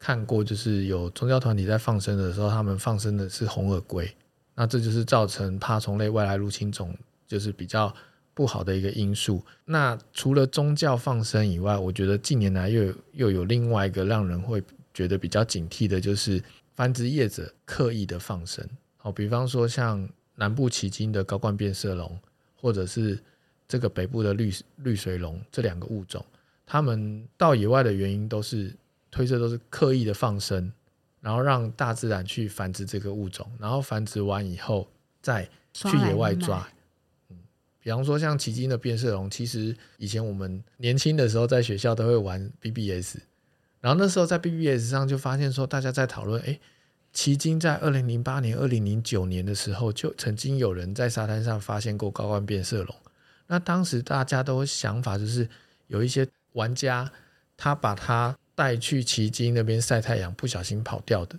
[0.00, 4.12] 看过，就是有宗教团体在放生的时候，他们放生的是红耳龟，
[4.56, 6.92] 那这就是造成爬虫类外来入侵种
[7.28, 7.94] 就是比较
[8.38, 9.44] 不好的一个因素。
[9.64, 14.62] 那除了宗教放生以外，我觉得近年来又有又有另外一个让人会
[14.94, 16.40] 觉得比较警惕的，就是
[16.76, 18.64] 繁殖业者刻意的放生。
[18.96, 22.16] 好，比方说像南部旗津的高冠变色龙，
[22.54, 23.18] 或者是。
[23.70, 26.24] 这个北部的绿绿水龙这两个物种，
[26.64, 28.74] 它们到野外的原因都是
[29.10, 30.72] 推测都是刻意的放生，
[31.20, 34.88] 然后让大自然去繁殖这个物种，然后繁殖完以后
[35.20, 36.66] 再去野外抓。
[37.88, 43.16] 比方说像旗津的变色龙，其实以前我们年轻的时候在学校都会玩 BBS，
[43.80, 46.60] 然后那时候在 BBS 上就发现说大家在讨论，哎，
[47.14, 52.94] 旗津在二零零八年、二零零九年的时候就曾经有人在沙滩上发现过高冠变色龙。
[53.46, 55.48] 那当时大家都想法就是
[55.86, 57.10] 有一些玩家，
[57.56, 61.38] 他把它带去旗津那边晒太阳，不小心跑掉的。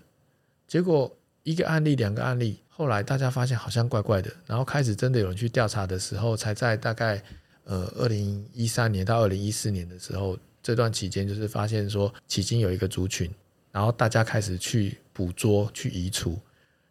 [0.67, 7.21] 结果一个案例、两个案例，后来大家发现好像怪怪的，然后开始真的有人去调查的时候，才在大概
[7.65, 13.29] 呃二零一三年到二零一四年的时候，这段期间就是发现说迄今有一个族群，
[13.73, 16.39] 然后大家开始去捕捉、去移除，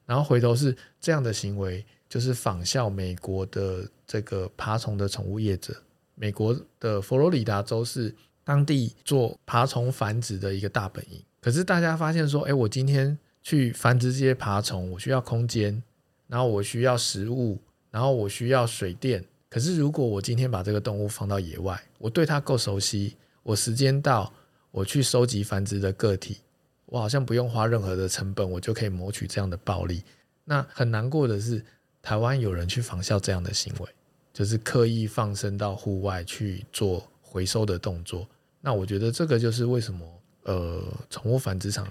[0.04, 1.82] 然后回头是这样的行为。
[2.06, 5.74] 就是仿效美国的这个爬虫的宠物业者，
[6.14, 8.14] 美国的佛罗里达州是
[8.44, 11.22] 当地做爬虫繁殖的一个大本营。
[11.38, 13.18] 可是大家发现说，哎，我今天
[13.48, 15.82] 去繁殖这些爬虫，我需要空间，
[16.26, 17.58] 然后我需要食物，
[17.90, 19.24] 然后我需要水电。
[19.48, 24.30] 可是如果我今天把这个动物放到野外，我对它够熟悉，我时间到，
[24.70, 26.42] 我去收集繁殖的个体，
[26.84, 30.02] 我好像不用花任何的成本，我就可以谋取这样的暴利。
[30.44, 31.64] 那很难过的是。
[32.00, 33.86] 台湾有人去仿效这样的行为，
[34.32, 38.26] 就是刻意放生到户外去做回收的动作。
[38.60, 40.06] 那我觉得这个就是为什么
[40.44, 41.86] 呃，宠物繁殖场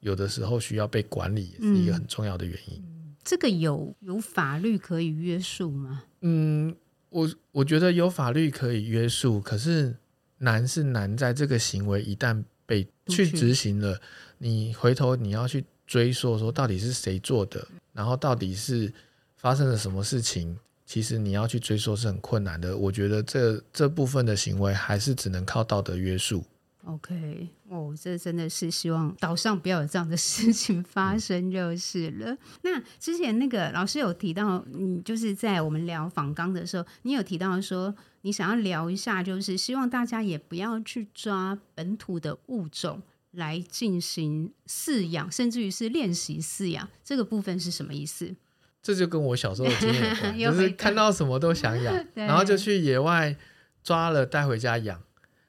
[0.00, 2.76] 有的时候需要被管理，也是一个很重要的原因。
[2.78, 6.04] 嗯，这个有有法律可以约束吗？
[6.20, 6.74] 嗯，
[7.10, 9.96] 我我觉得有法律可以约束，可是
[10.38, 14.00] 难是难在这个行为一旦被去执行了，
[14.38, 18.92] 你回头你要去追溯说到底是谁做的，然后到底是。
[19.40, 20.58] 发生了什么事情？
[20.84, 22.76] 其实你要去追溯是很困难的。
[22.76, 26.44] 我觉得这这部分的行为还是只能靠道德约束。
[26.88, 32.30] OK，哦，这真的是希望岛上不要有这样的事情发生就是了。
[32.30, 46.88] 嗯、那之前那个老师有提到，你就是在我们聊访纲的时候，你有提到说你想要聊一下，就是希望大家也不要去抓本土的物种来进行饲养，甚至于是练习饲养。
[47.04, 48.34] 这个部分是什么意思？
[48.80, 49.92] 这就跟我小时候的经
[50.38, 53.36] 验， 就是看到什么都想养， 然后就去野外
[53.82, 55.02] 抓了带回家养。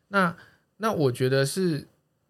[0.10, 0.36] 那
[0.82, 1.88] 那我觉得是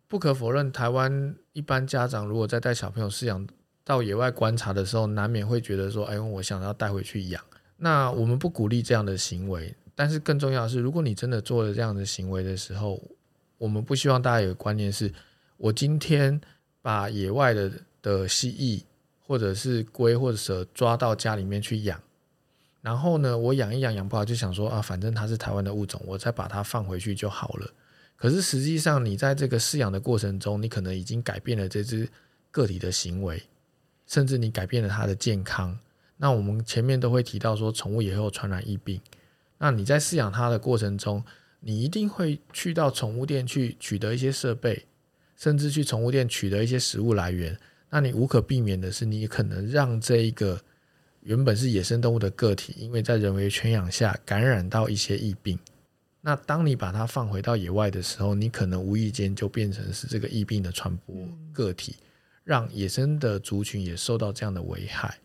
[0.08, 3.48] 不可否认，台湾一般家长如果在带小朋友饲养
[3.84, 7.42] 到野外观察的时候，难免会觉得说：“哎，我想要带回去养。”
[7.78, 13.02] 那我们不鼓励这样的行为，但是更重要的是，如果你真的做了这样的行为的时候，
[13.58, 15.14] 我们不希望大家有个观念是：
[15.58, 16.42] 我今天
[16.82, 17.72] 把野外的
[18.02, 18.84] 的蜥蜴。
[19.30, 22.02] 或者是龟或者蛇抓到家里面去养，
[22.82, 27.70] 然后呢，我养一养养不好，就想说啊，反正它是台湾的物种，我再把它放回去就好了。
[28.20, 32.10] 可是实际上，你在这个饲养的过程中，你可能已经改变了这只
[32.52, 33.42] 个体的行为，
[34.06, 35.80] 甚至你改变了它的健康。
[36.18, 39.00] 那我们前面都会提到说，宠物也会有传染疫病。
[39.58, 41.24] 那你在饲养它的过程中，
[41.62, 44.86] 你一定会去到宠物店去取得一些设备，
[45.38, 47.58] 甚至去宠物店取得一些食物来源。
[47.90, 50.62] 那你无可避免的是，你可能让这一个
[51.22, 55.58] 原本是野生动物的个体，因为在人为圈养下感染到一些疫病。
[56.22, 61.16] 那当你把它放回到野外的时候，你可能无意间就变成是这个疫病的传播
[61.54, 61.96] 个体，
[62.44, 65.18] 让野生的族群也受到这样的危害。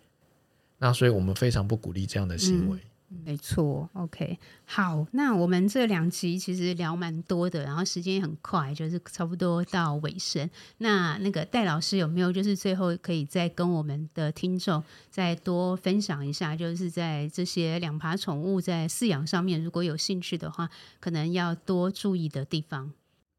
[0.78, 2.78] 那所以我们非常不鼓励这样的行为。
[3.22, 10.48] 没错，OK，好，那我们这两集其实聊蛮多的，然后时间也很快，就是差不多到尾声。
[10.78, 22.92] 那那个戴老师有没有就是最后可以再跟我们的听众再多分享一下，就是在这些两爬宠物在饲养上面，如果有兴趣的话，可能要多注意的地方。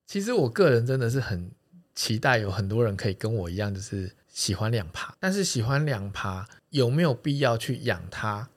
[0.08, 1.52] 其实我个人真的是很
[1.94, 8.50] 期待有很多人可以跟我一样，就是喜欢两爬，但是喜欢两爬有没有必要去养它？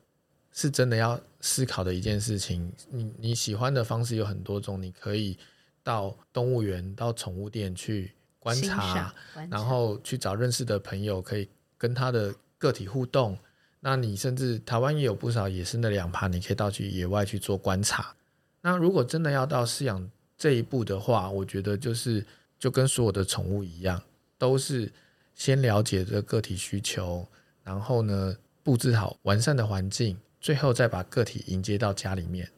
[0.59, 2.73] 是真的要思考的一件事情。
[2.91, 5.39] 你你喜欢的方式有很多种，你可以
[5.85, 13.39] 到动物园、到宠物店去观察，观察，然后去找认识的朋友，可以跟他的个体互动。
[13.79, 18.13] 那你甚至台湾也有不少野生的两爬，你可以到去野外去做观察。
[18.61, 22.27] 那如果真的要到饲养这一步的话，我觉得就是
[22.59, 24.03] 就跟所有的宠物一样，
[24.37, 24.91] 都是
[25.37, 27.25] 先了解这个体需求，
[27.63, 32.51] 然后呢布置好完善的环境，最后再把个体迎接到家里面，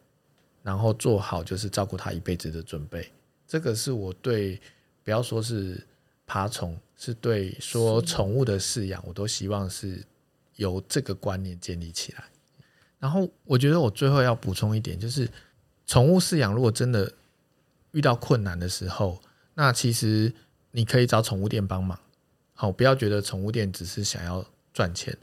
[0.63, 3.11] 然后做好就是照顾它一辈子的准备。
[3.49, 4.61] 这个是我对
[5.03, 5.85] 不要说是
[6.25, 10.05] 爬虫，是对说宠物的饲养，我都希望是。
[10.57, 12.25] 由这个观念建立起来，
[12.99, 15.27] 然后我觉得我最后要补充一点，就是
[15.87, 17.11] 宠物饲养如果真的
[17.93, 19.23] 遇到困难的时候，
[19.55, 20.31] 那其实
[20.73, 21.99] 你可以找宠物店帮忙。
[22.53, 25.17] 好，不要觉得宠物店只是想要赚钱，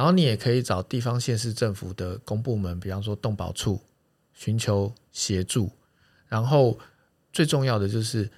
[0.00, 3.78] 然后你也可以找地方县市政府的公部门，比方说动保处，
[4.32, 5.70] 寻求协助。
[6.26, 6.78] 然后
[7.34, 8.30] 最重要的就是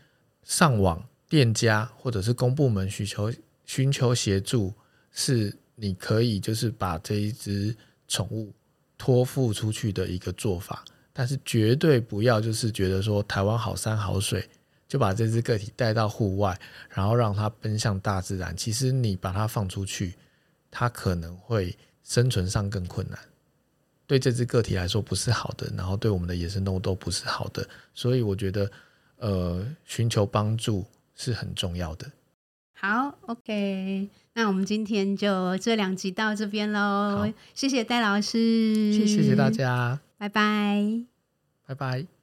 [0.42, 3.32] 上网店家或者是公部门寻求
[3.64, 4.74] 寻求协助
[5.12, 5.56] 是。
[5.74, 7.74] 你可以就是把这一只
[8.06, 8.52] 宠物
[8.98, 14.48] 托付出去的一个做法，但是绝对不要就是觉得说台湾好山好水，
[14.86, 16.56] 就把这只个体带到户外，
[16.90, 18.56] 然后让它奔向大自然。
[18.56, 20.14] 其实你把它放出去，
[20.72, 23.18] 它可能会生存上更困难，
[24.06, 27.68] 对这只个体来说不是好的，然后对我们的野生动物都不是好的。
[27.94, 28.68] 所以我觉得，
[29.18, 32.10] 呃，寻求帮助是很重要的。
[32.72, 34.08] 好，OK。
[34.34, 41.04] 那我们今天就这两集到这边喽，谢谢戴老师，谢谢大家，拜拜，
[41.66, 42.21] 拜拜。